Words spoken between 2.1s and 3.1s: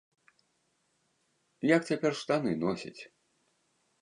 штаны носяць?